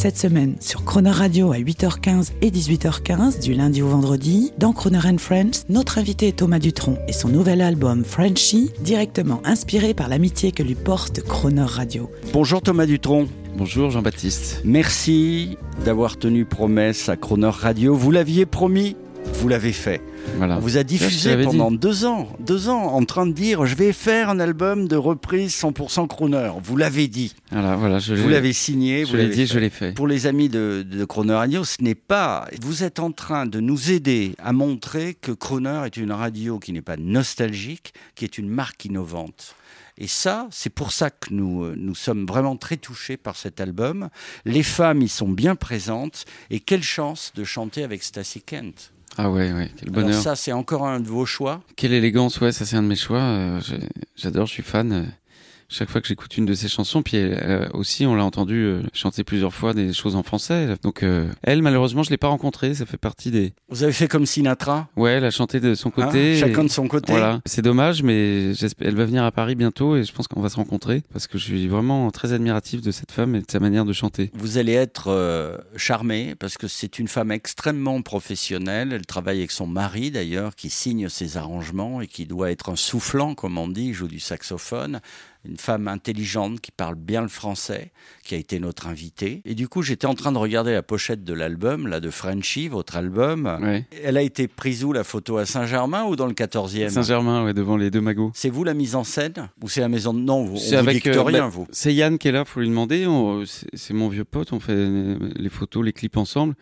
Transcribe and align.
Cette 0.00 0.16
semaine, 0.16 0.56
sur 0.60 0.86
Croner 0.86 1.10
Radio 1.10 1.52
à 1.52 1.58
8h15 1.58 2.30
et 2.40 2.50
18h15, 2.50 3.42
du 3.42 3.52
lundi 3.52 3.82
au 3.82 3.88
vendredi, 3.88 4.50
dans 4.56 4.72
Croner 4.72 5.00
and 5.04 5.18
Friends, 5.18 5.66
notre 5.68 5.98
invité 5.98 6.28
est 6.28 6.38
Thomas 6.38 6.58
Dutronc 6.58 6.96
et 7.06 7.12
son 7.12 7.28
nouvel 7.28 7.60
album 7.60 8.02
Frenchy, 8.02 8.70
directement 8.80 9.42
inspiré 9.44 9.92
par 9.92 10.08
l'amitié 10.08 10.52
que 10.52 10.62
lui 10.62 10.74
porte 10.74 11.20
Croner 11.20 11.66
Radio. 11.66 12.10
Bonjour 12.32 12.62
Thomas 12.62 12.86
Dutronc. 12.86 13.26
Bonjour 13.58 13.90
Jean-Baptiste. 13.90 14.62
Merci 14.64 15.58
d'avoir 15.84 16.16
tenu 16.16 16.46
promesse 16.46 17.10
à 17.10 17.16
Crooner 17.16 17.50
Radio. 17.52 17.94
Vous 17.94 18.10
l'aviez 18.10 18.46
promis, 18.46 18.96
vous 19.34 19.48
l'avez 19.48 19.72
fait. 19.72 20.00
Voilà. 20.36 20.56
On 20.56 20.60
vous 20.60 20.76
a 20.76 20.82
diffusé 20.84 21.42
pendant 21.42 21.70
deux 21.70 22.04
ans, 22.04 22.28
deux 22.40 22.68
ans, 22.68 22.82
en 22.94 23.04
train 23.04 23.26
de 23.26 23.32
dire 23.32 23.66
je 23.66 23.74
vais 23.74 23.92
faire 23.92 24.28
un 24.28 24.38
album 24.38 24.86
de 24.88 24.96
reprise 24.96 25.54
100% 25.54 26.06
crooner. 26.08 26.50
Vous 26.62 26.76
l'avez 26.76 27.08
dit, 27.08 27.34
Voilà, 27.50 27.76
voilà, 27.76 27.98
je 27.98 28.14
vous 28.14 28.28
l'avez 28.28 28.52
signé, 28.52 29.04
je 29.04 29.10
vous 29.10 29.16
l'ai 29.16 29.28
dit, 29.28 29.46
fait. 29.46 29.54
je 29.54 29.58
l'ai 29.58 29.70
fait. 29.70 29.92
Pour 29.92 30.06
les 30.06 30.26
amis 30.26 30.48
de, 30.48 30.84
de 30.88 31.04
Croner 31.04 31.34
Radio, 31.34 31.64
ce 31.64 31.82
n'est 31.82 31.94
pas. 31.94 32.46
Vous 32.62 32.84
êtes 32.84 32.98
en 32.98 33.12
train 33.12 33.46
de 33.46 33.60
nous 33.60 33.90
aider 33.90 34.34
à 34.38 34.52
montrer 34.52 35.14
que 35.14 35.32
Croner 35.32 35.82
est 35.86 35.96
une 35.96 36.12
radio 36.12 36.58
qui 36.58 36.72
n'est 36.72 36.82
pas 36.82 36.96
nostalgique, 36.96 37.94
qui 38.14 38.24
est 38.24 38.38
une 38.38 38.48
marque 38.48 38.84
innovante. 38.84 39.54
Et 39.98 40.06
ça, 40.06 40.48
c'est 40.50 40.70
pour 40.70 40.92
ça 40.92 41.10
que 41.10 41.32
nous, 41.32 41.64
euh, 41.64 41.74
nous 41.76 41.94
sommes 41.94 42.24
vraiment 42.26 42.56
très 42.56 42.78
touchés 42.78 43.18
par 43.18 43.36
cet 43.36 43.60
album. 43.60 44.08
Les 44.46 44.62
femmes 44.62 45.02
y 45.02 45.08
sont 45.08 45.28
bien 45.28 45.56
présentes. 45.56 46.24
Et 46.48 46.58
quelle 46.58 46.82
chance 46.82 47.32
de 47.34 47.44
chanter 47.44 47.84
avec 47.84 48.02
Stacy 48.02 48.40
Kent. 48.40 48.92
Ah 49.18 49.30
ouais, 49.30 49.52
ouais, 49.52 49.70
quel 49.78 49.90
Alors 49.90 50.04
bonheur. 50.04 50.20
ça, 50.22 50.36
c'est 50.36 50.52
encore 50.52 50.86
un 50.86 51.00
de 51.00 51.08
vos 51.08 51.26
choix? 51.26 51.60
Quelle 51.76 51.92
élégance, 51.92 52.40
ouais, 52.40 52.52
ça 52.52 52.64
c'est 52.64 52.76
un 52.76 52.82
de 52.82 52.88
mes 52.88 52.96
choix. 52.96 53.18
euh, 53.20 53.60
J'adore, 54.16 54.46
je 54.46 54.52
suis 54.52 54.62
fan. 54.62 55.12
Euh, 55.70 55.74
chaque 55.74 55.90
fois 55.90 56.00
que 56.00 56.08
j'écoute 56.08 56.36
une 56.36 56.46
de 56.46 56.54
ses 56.54 56.68
chansons, 56.68 57.02
puis 57.02 57.16
elle, 57.16 57.32
elle, 57.42 57.70
aussi, 57.74 58.06
on 58.06 58.14
l'a 58.14 58.24
entendu 58.24 58.56
euh, 58.56 58.82
chanter 58.92 59.24
plusieurs 59.24 59.54
fois 59.54 59.72
des 59.72 59.92
choses 59.92 60.16
en 60.16 60.22
français. 60.22 60.68
Donc 60.82 61.02
euh, 61.02 61.28
elle, 61.42 61.62
malheureusement, 61.62 62.02
je 62.02 62.10
l'ai 62.10 62.16
pas 62.16 62.28
rencontrée. 62.28 62.74
Ça 62.74 62.86
fait 62.86 62.96
partie 62.96 63.30
des. 63.30 63.52
Vous 63.68 63.82
avez 63.82 63.92
fait 63.92 64.08
comme 64.08 64.26
Sinatra? 64.26 64.88
Ouais, 64.96 65.12
elle 65.12 65.24
a 65.24 65.30
chanté 65.30 65.60
de 65.60 65.74
son 65.74 65.88
hein, 65.88 65.92
côté. 66.06 66.36
Chacun 66.36 66.62
et- 66.62 66.66
de 66.66 66.70
son 66.70 66.88
côté. 66.88 67.12
Voilà, 67.12 67.40
c'est 67.46 67.62
dommage, 67.62 68.02
mais 68.02 68.52
elle 68.80 68.96
va 68.96 69.04
venir 69.04 69.24
à 69.24 69.32
Paris 69.32 69.54
bientôt 69.54 69.96
et 69.96 70.04
je 70.04 70.12
pense 70.12 70.28
qu'on 70.28 70.40
va 70.40 70.48
se 70.48 70.56
rencontrer 70.56 71.02
parce 71.12 71.26
que 71.26 71.38
je 71.38 71.44
suis 71.44 71.68
vraiment 71.68 72.10
très 72.10 72.32
admiratif 72.32 72.82
de 72.82 72.90
cette 72.90 73.12
femme 73.12 73.34
et 73.34 73.40
de 73.40 73.50
sa 73.50 73.60
manière 73.60 73.84
de 73.84 73.92
chanter. 73.92 74.30
Vous 74.34 74.58
allez 74.58 74.72
être 74.72 75.08
euh, 75.08 75.56
charmé 75.76 76.34
parce 76.34 76.58
que 76.58 76.68
c'est 76.68 76.98
une 76.98 77.08
femme 77.08 77.30
extrêmement 77.30 78.00
professionnelle. 78.02 78.92
Elle 78.92 79.06
travaille 79.06 79.38
avec 79.38 79.50
son 79.50 79.66
mari 79.66 80.10
d'ailleurs 80.10 80.54
qui 80.54 80.70
signe 80.70 81.08
ses 81.08 81.36
arrangements 81.36 82.00
et 82.00 82.06
qui 82.06 82.26
doit 82.26 82.50
être 82.50 82.70
un 82.70 82.76
soufflant, 82.76 83.34
comme 83.34 83.58
on 83.58 83.68
dit, 83.68 83.88
il 83.88 83.94
joue 83.94 84.08
du 84.08 84.20
saxophone. 84.20 85.00
Une 85.48 85.56
femme 85.56 85.88
intelligente 85.88 86.60
qui 86.60 86.70
parle 86.70 86.96
bien 86.96 87.22
le 87.22 87.28
français, 87.28 87.92
qui 88.24 88.34
a 88.34 88.38
été 88.38 88.60
notre 88.60 88.86
invitée. 88.88 89.40
Et 89.46 89.54
du 89.54 89.68
coup, 89.68 89.80
j'étais 89.80 90.06
en 90.06 90.14
train 90.14 90.32
de 90.32 90.36
regarder 90.38 90.72
la 90.72 90.82
pochette 90.82 91.24
de 91.24 91.32
l'album, 91.32 91.86
là, 91.86 91.98
de 92.00 92.10
Frenchy, 92.10 92.68
votre 92.68 92.96
album. 92.96 93.58
Elle 94.04 94.16
a 94.18 94.22
été 94.22 94.48
prise 94.48 94.84
où 94.84 94.92
la 94.92 95.02
photo 95.02 95.38
à 95.38 95.46
Saint-Germain 95.46 96.04
ou 96.04 96.14
dans 96.14 96.26
le 96.26 96.34
14e 96.34 96.90
Saint-Germain, 96.90 97.42
ouais, 97.44 97.54
devant 97.54 97.78
les 97.78 97.90
deux 97.90 98.02
magots. 98.02 98.30
C'est 98.34 98.50
vous 98.50 98.64
la 98.64 98.74
mise 98.74 98.94
en 98.94 99.02
scène 99.04 99.48
Ou 99.62 99.68
c'est 99.70 99.80
la 99.80 99.88
maison 99.88 100.12
de... 100.12 100.20
Non, 100.20 100.44
vous, 100.44 100.58
C'est 100.58 100.76
on 100.76 100.80
avec, 100.80 101.06
euh, 101.06 101.22
rien, 101.22 101.44
bah, 101.44 101.48
vous. 101.48 101.66
C'est 101.70 101.94
Yann 101.94 102.18
qui 102.18 102.28
est 102.28 102.32
là, 102.32 102.44
faut 102.44 102.60
lui 102.60 102.68
demander. 102.68 103.06
On- 103.06 103.42
C'est 103.46 103.94
mon 103.94 104.08
vieux 104.10 104.24
pote, 104.26 104.52
on 104.52 104.60
fait 104.60 104.76
les 105.36 105.48
photos, 105.48 105.84
les 105.84 105.92
clips 105.94 106.18
ensemble. 106.18 106.54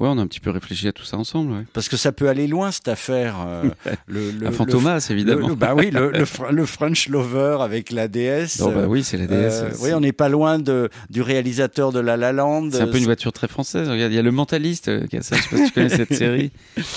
Ouais, 0.00 0.08
on 0.08 0.18
a 0.18 0.22
un 0.22 0.26
petit 0.26 0.40
peu 0.40 0.50
réfléchi 0.50 0.88
à 0.88 0.92
tout 0.92 1.04
ça 1.04 1.16
ensemble. 1.16 1.52
Ouais. 1.52 1.64
Parce 1.72 1.88
que 1.88 1.96
ça 1.96 2.10
peut 2.10 2.28
aller 2.28 2.48
loin, 2.48 2.72
cette 2.72 2.88
affaire. 2.88 3.36
euh, 3.46 3.62
le, 4.08 4.32
le- 4.32 4.50
Fantomas, 4.50 5.06
évidemment. 5.10 5.48
Le, 5.48 5.54
bah 5.54 5.74
oui, 5.76 5.90
le, 5.92 6.10
le, 6.10 6.24
Fr- 6.24 6.50
le 6.50 6.66
French 6.66 7.08
Lover 7.08 7.58
avec 7.60 7.92
la 7.92 8.08
déesse. 8.08 8.58
Non, 8.58 8.72
bah 8.72 8.86
oui, 8.88 9.04
c'est 9.04 9.16
la 9.16 9.28
déesse. 9.28 9.60
Euh, 9.62 9.70
oui, 9.80 9.92
on 9.94 10.00
n'est 10.00 10.10
pas 10.12 10.28
loin 10.28 10.58
de, 10.58 10.90
du 11.10 11.22
réalisateur 11.22 11.92
de 11.92 12.00
La 12.00 12.16
La 12.16 12.32
Land. 12.32 12.70
C'est 12.72 12.80
un 12.80 12.86
peu 12.88 12.98
une 12.98 13.04
voiture 13.04 13.32
très 13.32 13.46
française. 13.46 13.88
Regarde, 13.88 14.10
il 14.12 14.16
y 14.16 14.18
a 14.18 14.22
le 14.22 14.32
mentaliste 14.32 14.88
euh, 14.88 15.06
qui 15.06 15.16
a 15.16 15.22
ça. 15.22 15.36
Je 15.36 15.42
sais 15.42 15.48
pas 15.48 15.56
si 15.58 15.64
tu 15.66 15.72
connais 15.72 15.88
cette 15.90 16.14
série. 16.14 16.50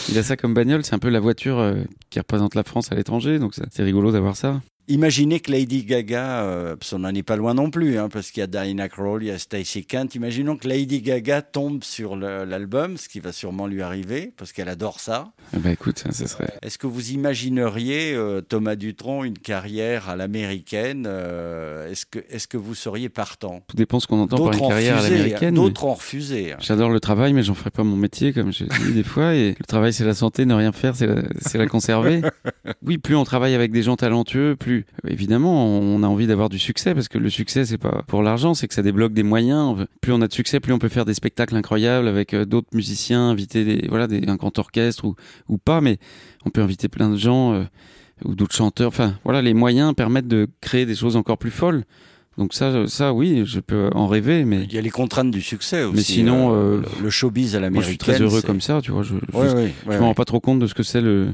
Il 0.10 0.18
a 0.18 0.24
ça 0.24 0.36
comme 0.36 0.56
bagnole. 0.56 0.84
C'est 0.84 0.96
un 0.96 1.00
peu 1.00 1.10
la 1.10 1.20
voiture 1.20 1.60
euh, 1.60 1.76
qui 2.10 2.18
représente 2.18 2.56
la 2.56 2.64
France 2.64 2.92
à 2.92 2.96
l'étranger. 2.96 3.38
Donc 3.38 3.54
c'est 3.54 3.84
rigolo 3.84 4.12
d'avoir 4.12 4.36
ça. 4.36 4.60
Imaginez 4.90 5.42
que 5.42 5.52
Lady 5.52 5.84
Gaga, 5.84 6.44
euh, 6.44 6.76
parce 6.78 6.92
qu'on 6.92 7.00
n'en 7.00 7.14
est 7.14 7.22
pas 7.24 7.36
loin 7.36 7.54
non 7.54 7.70
plus, 7.70 7.98
hein, 7.98 8.08
parce 8.08 8.32
qu'il 8.32 8.40
y 8.40 8.44
a 8.44 8.48
Diana 8.48 8.88
Krall, 8.88 9.22
il 9.22 9.28
y 9.28 9.32
a 9.32 9.38
Stacey 9.38 9.84
Kent. 9.84 10.16
Imaginons 10.16 10.56
que 10.56 10.66
Lady 10.66 11.02
Gaga 11.02 11.42
tombe 11.42 11.84
sur 11.84 12.16
l'album, 12.16 12.96
ce 12.96 13.10
qui 13.10 13.20
va 13.20 13.34
sûrement 13.34 13.68
lui 13.68 13.82
arriver, 13.82 14.32
parce 14.38 14.54
qu'elle 14.54 14.70
adore 14.70 15.02
ça. 15.02 15.34
Eh 15.54 15.58
ben 15.60 15.72
écoute, 15.72 16.00
ça, 16.10 16.28
serait. 16.28 16.54
Est-ce 16.62 16.78
que 16.78 16.88
vous 16.88 17.12
imagineriez, 17.12 18.14
euh, 18.14 18.40
Thomas 18.40 18.76
Dutronc, 18.78 19.26
une 19.26 19.38
carrière 19.38 20.08
à 20.08 20.16
l'américaine 20.16 21.06
euh, 21.06 21.92
Est-ce 21.92 22.06
que, 22.06 22.20
est 22.30 22.48
que 22.48 22.56
vous 22.56 22.74
seriez 22.74 23.10
partant? 23.10 23.62
Tout 23.68 23.76
dépend 23.76 24.00
ce 24.00 24.08
qu'on 24.08 24.20
entend 24.22 24.38
par 24.38 24.54
une 24.54 24.60
carrière 24.70 24.96
à 24.96 25.00
refusé, 25.00 25.18
l'américaine. 25.18 25.54
mais 25.54 25.60
D'autres 25.60 25.84
ont 25.84 25.94
refusé. 25.96 26.54
hein. 26.54 26.58
J'adore 26.62 26.92
le 26.92 27.02
travail, 27.02 27.34
mais 27.34 27.44
j'en 27.44 27.56
ferai 27.56 27.72
pas 27.72 27.84
mon 27.84 27.98
métier, 27.98 28.32
comme 28.32 28.54
je 28.54 28.64
dis 28.64 28.94
des 28.94 29.04
fois. 29.04 29.36
Et 29.36 29.50
le 29.60 29.66
travail, 29.66 29.92
c'est 29.92 30.06
la 30.06 30.14
santé. 30.14 30.46
Ne 30.46 30.54
rien 30.54 30.72
faire, 30.72 30.96
c'est 30.96 31.08
la, 31.08 31.24
c'est 31.42 31.58
la 31.58 31.68
conserver. 31.68 32.22
Oui, 32.86 32.98
plus 32.98 33.16
on 33.16 33.24
travaille 33.24 33.56
avec 33.56 33.72
des 33.72 33.82
gens 33.82 33.96
talentueux, 33.96 34.56
plus 34.58 34.77
évidemment 35.08 35.68
on 35.68 36.04
a 36.04 36.08
envie 36.08 36.28
d'avoir 36.28 36.50
du 36.50 36.60
succès, 36.60 36.94
parce 36.94 37.08
que 37.08 37.18
le 37.18 37.30
succès, 37.30 37.66
c'est 37.66 37.78
pas 37.78 38.04
pour 38.08 38.24
l'argent, 38.24 38.54
c'est 38.54 38.68
que 38.68 38.74
ça 38.74 38.82
débloque 38.82 39.14
des 39.14 39.24
moyens. 39.24 39.86
Plus 40.02 40.12
on 40.12 40.22
a 40.22 40.28
de 40.28 40.34
succès, 40.34 40.60
plus 40.60 40.74
on 40.74 40.80
peut 40.80 40.90
faire 40.90 41.06
des 41.06 41.14
spectacles 41.14 41.56
incroyables 41.56 42.08
avec 42.08 42.34
euh, 42.34 42.46
d'autres 42.46 42.70
musiciens, 42.74 43.30
inviter 43.30 43.66
des, 43.66 43.88
voilà, 43.88 44.08
des, 44.08 44.28
un 44.28 44.36
grand 44.36 44.58
orchestre 44.60 45.06
ou, 45.06 45.16
ou 45.50 45.58
pas, 45.58 45.82
mais 45.82 45.98
on 46.46 46.50
peut 46.50 46.62
inviter 46.62 46.88
plein 46.88 47.10
de 47.10 47.18
gens 47.18 47.54
euh, 47.54 47.64
ou 48.26 48.36
d'autres 48.36 48.56
chanteurs. 48.56 48.90
Enfin, 48.90 49.16
voilà, 49.24 49.42
les 49.42 49.54
moyens 49.54 49.94
permettent 49.94 50.28
de 50.28 50.48
créer 50.62 50.86
des 50.86 50.96
choses 50.96 51.16
encore 51.16 51.38
plus 51.38 51.52
folles. 51.52 51.84
Donc 52.38 52.54
ça, 52.54 52.86
ça, 52.88 53.14
oui, 53.14 53.44
je 53.46 53.60
peux 53.60 53.90
en 53.96 54.06
rêver, 54.06 54.46
mais 54.46 54.64
Il 54.64 54.74
y 54.74 54.78
a 54.78 54.82
les 54.82 54.92
contraintes 54.92 55.32
du 55.32 55.42
succès 55.42 55.84
aussi. 55.84 55.96
Mais 55.96 56.04
sinon, 56.04 56.56
euh, 56.56 56.82
le, 57.02 57.10
showbiz 57.10 57.56
à 57.56 57.60
moi, 57.60 57.70
l'américaine. 57.70 57.84
je 57.84 57.90
suis 57.90 57.98
très 57.98 58.22
heureux 58.22 58.44
comme 58.44 58.62
ça, 58.62 58.80
tu 58.82 58.92
vois. 58.92 59.02
Je, 59.02 59.16
je, 59.16 59.38
Ouais, 59.38 59.52
ouais, 59.54 59.74
je 59.88 59.98
me 59.98 60.04
rends 60.04 60.14
pas 60.14 60.26
trop 60.26 60.40
compte 60.40 60.60
de 60.60 60.68
ce 60.68 60.76
que 60.76 60.84
c'est 60.84 61.02
le, 61.02 61.34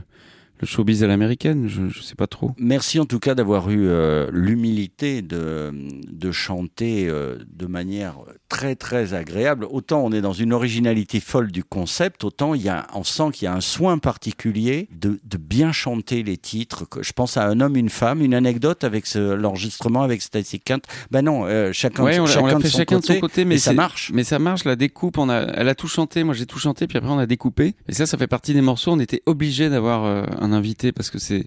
le 0.59 0.67
showbiz 0.67 1.03
à 1.03 1.07
l'américaine. 1.07 1.67
Je, 1.67 1.87
je 1.89 2.01
sais 2.01 2.15
pas 2.15 2.27
trop. 2.27 2.51
Merci 2.57 2.99
en 2.99 3.05
tout 3.05 3.19
cas 3.19 3.35
d'avoir 3.35 3.69
eu 3.69 3.87
euh, 3.87 4.29
l'humilité 4.31 5.21
de, 5.21 5.73
de 6.11 6.31
chanter 6.31 7.07
euh, 7.09 7.37
de 7.53 7.65
manière 7.65 8.15
très 8.49 8.75
très 8.75 9.13
agréable. 9.13 9.65
Autant 9.69 10.03
on 10.05 10.11
est 10.11 10.21
dans 10.21 10.33
une 10.33 10.53
originalité 10.53 11.19
folle 11.19 11.51
du 11.51 11.63
concept, 11.63 12.23
autant 12.23 12.53
il 12.53 12.61
y 12.61 12.69
a, 12.69 12.87
on 12.93 13.03
sent 13.03 13.31
qu'il 13.33 13.45
y 13.45 13.47
a 13.47 13.53
un 13.53 13.61
soin 13.61 13.97
particulier 13.97 14.87
de, 14.95 15.19
de 15.23 15.37
bien 15.37 15.71
chanter 15.71 16.23
les 16.23 16.37
titres. 16.37 16.85
Je 17.01 17.11
pense 17.11 17.35
à 17.37 17.45
un 17.47 17.59
homme, 17.59 17.75
une 17.75 17.89
femme, 17.89 18.21
une 18.21 18.33
anecdote 18.35 18.83
avec 18.83 19.05
l'enregistrement 19.15 20.03
avec 20.03 20.21
Stacy 20.21 20.59
Kent. 20.59 20.85
Ben 21.11 21.23
non, 21.23 21.45
euh, 21.45 21.71
chacun, 21.73 22.03
Ouais, 22.03 22.19
on 22.19 22.23
l'a- 22.25 22.29
on 22.29 22.33
chacun, 22.33 22.47
l'a 22.47 22.53
de 22.55 22.59
fait 22.61 22.69
son 22.69 22.77
chacun 22.77 22.95
côté, 22.97 23.07
de 23.09 23.13
son 23.15 23.19
côté, 23.21 23.45
mais 23.45 23.57
ça 23.57 23.73
marche. 23.73 24.11
Mais 24.13 24.23
ça 24.23 24.39
marche, 24.39 24.65
la 24.65 24.75
découpe, 24.75 25.17
on 25.17 25.29
a, 25.29 25.41
elle 25.55 25.67
a 25.67 25.75
tout 25.75 25.87
chanté, 25.87 26.23
moi 26.23 26.33
j'ai 26.33 26.45
tout 26.45 26.59
chanté, 26.59 26.87
puis 26.87 26.97
après 26.97 27.09
on 27.11 27.17
a 27.17 27.25
découpé. 27.25 27.75
Et 27.87 27.93
ça, 27.93 28.05
ça 28.05 28.17
fait 28.17 28.27
partie 28.27 28.53
des 28.53 28.61
morceaux. 28.61 28.91
On 28.91 28.99
était 28.99 29.21
obligé 29.25 29.69
d'avoir 29.69 30.05
euh, 30.05 30.23
un 30.43 30.51
invité 30.53 30.91
parce 30.91 31.09
que 31.09 31.17
c'est 31.19 31.45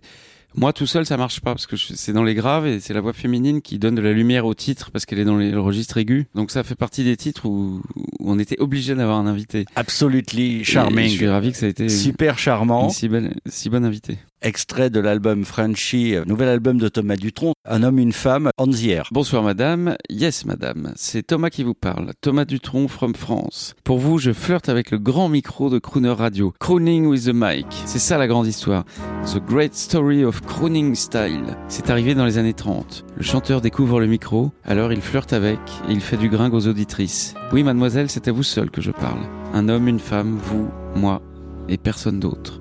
moi 0.58 0.72
tout 0.72 0.86
seul, 0.86 1.04
ça 1.04 1.18
marche 1.18 1.40
pas 1.40 1.52
parce 1.52 1.66
que 1.66 1.76
c'est 1.76 2.14
dans 2.14 2.22
les 2.22 2.34
graves 2.34 2.66
et 2.66 2.80
c'est 2.80 2.94
la 2.94 3.02
voix 3.02 3.12
féminine 3.12 3.60
qui 3.60 3.78
donne 3.78 3.94
de 3.94 4.00
la 4.00 4.12
lumière 4.14 4.46
au 4.46 4.54
titre 4.54 4.90
parce 4.90 5.04
qu'elle 5.04 5.18
est 5.18 5.24
dans 5.26 5.36
les, 5.36 5.50
le 5.50 5.60
registre 5.60 5.98
aigu. 5.98 6.28
Donc 6.34 6.50
ça 6.50 6.62
fait 6.64 6.74
partie 6.74 7.04
des 7.04 7.16
titres 7.18 7.44
où, 7.44 7.82
où 7.94 8.04
on 8.20 8.38
était 8.38 8.58
obligé 8.58 8.94
d'avoir 8.94 9.18
un 9.18 9.26
invité. 9.26 9.66
Absolutely 9.76 10.60
Et 10.60 10.65
charming. 10.65 11.09
je 11.09 11.15
suis 11.15 11.28
ravi 11.28 11.53
que 11.53 11.59
ça 11.59 11.66
a 11.66 11.68
été 11.68 11.91
Super 11.91 12.38
charmant. 12.38 12.84
une 12.84 12.91
si 12.91 13.09
belle, 13.09 13.34
si 13.44 13.68
bonne 13.68 13.84
invitée. 13.84 14.16
Extrait 14.47 14.91
de 14.91 15.01
l'album 15.01 15.45
Frenchy, 15.45 16.15
nouvel 16.25 16.48
album 16.48 16.78
de 16.78 16.87
Thomas 16.87 17.16
Dutronc, 17.16 17.54
Un 17.69 17.83
homme, 17.83 17.98
une 17.98 18.13
femme, 18.13 18.51
air. 18.84 19.09
Bonsoir 19.10 19.43
madame, 19.43 19.97
yes 20.09 20.45
madame, 20.45 20.93
c'est 20.95 21.27
Thomas 21.27 21.51
qui 21.51 21.65
vous 21.65 21.75
parle, 21.75 22.13
Thomas 22.21 22.45
Dutronc 22.45 22.87
from 22.87 23.16
France. 23.16 23.75
Pour 23.83 23.98
vous, 23.98 24.19
je 24.19 24.31
flirte 24.31 24.69
avec 24.69 24.93
le 24.93 24.98
grand 24.98 25.28
micro 25.28 25.69
de 25.69 25.81
Crooner 25.81 26.13
Radio, 26.13 26.54
Crooning 26.60 27.07
with 27.07 27.25
the 27.25 27.33
mic. 27.34 27.66
C'est 27.87 27.98
ça 27.98 28.19
la 28.19 28.28
grande 28.28 28.47
histoire. 28.47 28.84
The 29.25 29.45
Great 29.45 29.75
Story 29.75 30.25
of 30.25 30.41
Crooning 30.43 30.95
Style. 30.95 31.57
C'est 31.66 31.91
arrivé 31.91 32.15
dans 32.15 32.25
les 32.25 32.39
années 32.39 32.54
30. 32.54 33.04
Le 33.16 33.25
chanteur 33.25 33.60
découvre 33.60 33.98
le 33.98 34.07
micro, 34.07 34.53
alors 34.63 34.93
il 34.93 35.01
flirte 35.01 35.33
avec 35.33 35.59
et 35.89 35.93
il 35.93 36.01
fait 36.01 36.19
du 36.19 36.28
gringue 36.28 36.54
aux 36.54 36.69
auditrices. 36.69 37.34
Oui 37.53 37.65
mademoiselle, 37.65 38.09
c'est 38.09 38.28
à 38.28 38.33
vous 38.33 38.45
seul 38.45 38.71
que 38.71 38.81
je 38.81 38.93
parle. 38.93 39.27
Un 39.54 39.69
homme, 39.69 39.89
une 39.89 39.98
femme, 39.98 40.39
vous, 40.41 40.69
moi 40.95 41.21
et 41.69 41.78
personne 41.78 42.21
d'autre. 42.21 42.60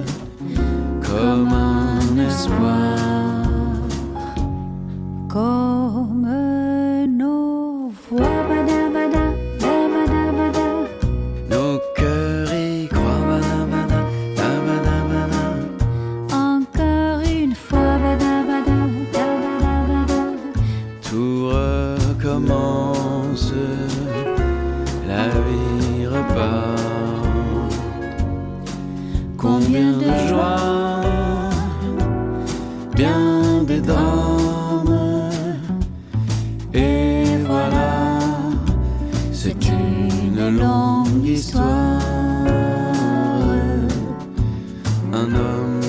Combien 29.37 29.91
de 29.93 30.27
joies, 30.27 31.01
bien 32.95 33.63
des 33.65 33.81
drames, 33.81 35.29
et 36.73 37.23
voilà, 37.47 38.19
c'est 39.31 39.57
une 39.67 40.57
longue 40.57 41.25
histoire. 41.25 41.99
Un 45.13 45.35
homme. 45.35 45.81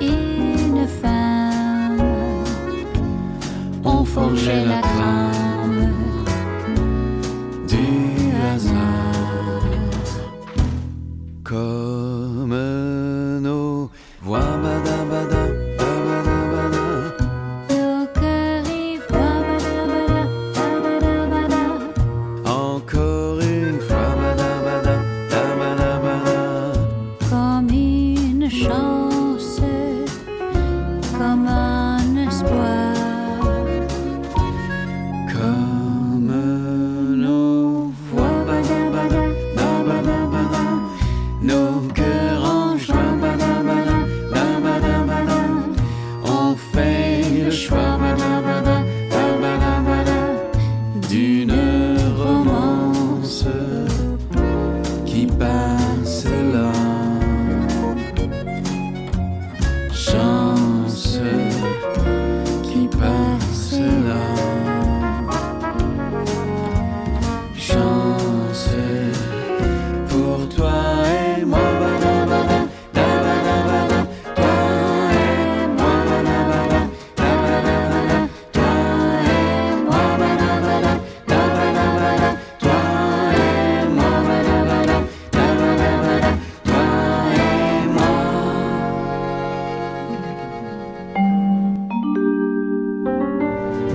Une 0.00 0.86
femme 1.02 2.02
ont 3.84 4.04
forgé 4.04 4.64
la 4.66 4.79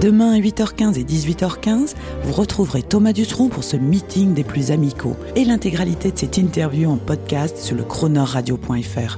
Demain 0.06 0.34
à 0.34 0.38
8h15 0.38 1.00
et 1.00 1.04
18h15, 1.04 1.96
vous 2.26 2.32
retrouverez 2.32 2.84
Thomas 2.84 3.12
Dutronc 3.12 3.50
pour 3.50 3.64
ce 3.64 3.76
meeting 3.76 4.36
des 4.36 4.44
plus 4.44 4.70
amicaux 4.70 5.16
et 5.36 5.44
l'intégralité 5.44 6.12
de 6.12 6.18
cette 6.20 6.38
interview 6.38 6.92
en 6.92 6.98
podcast 6.98 7.58
sur 7.58 7.76
le 7.76 7.84
chronoradio.fr. 7.84 9.18